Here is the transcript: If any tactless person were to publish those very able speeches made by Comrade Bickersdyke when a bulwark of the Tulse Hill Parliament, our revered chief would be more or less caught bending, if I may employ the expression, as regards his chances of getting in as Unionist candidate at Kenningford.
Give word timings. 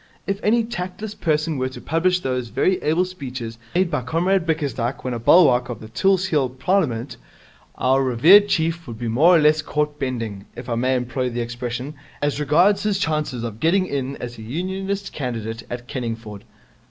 If 0.25 0.39
any 0.43 0.63
tactless 0.63 1.13
person 1.13 1.59
were 1.59 1.69
to 1.69 1.79
publish 1.79 2.21
those 2.21 2.47
very 2.47 2.81
able 2.81 3.05
speeches 3.05 3.59
made 3.75 3.91
by 3.91 4.01
Comrade 4.01 4.47
Bickersdyke 4.47 5.03
when 5.03 5.13
a 5.13 5.19
bulwark 5.19 5.69
of 5.69 5.79
the 5.79 5.89
Tulse 5.89 6.25
Hill 6.25 6.49
Parliament, 6.49 7.17
our 7.75 8.03
revered 8.03 8.47
chief 8.47 8.87
would 8.87 8.97
be 8.97 9.07
more 9.07 9.35
or 9.35 9.39
less 9.39 9.61
caught 9.61 9.99
bending, 9.99 10.45
if 10.55 10.67
I 10.67 10.73
may 10.73 10.95
employ 10.95 11.29
the 11.29 11.41
expression, 11.41 11.93
as 12.19 12.39
regards 12.39 12.81
his 12.81 12.97
chances 12.97 13.43
of 13.43 13.59
getting 13.59 13.85
in 13.85 14.17
as 14.17 14.39
Unionist 14.39 15.13
candidate 15.13 15.61
at 15.69 15.87
Kenningford. 15.87 16.45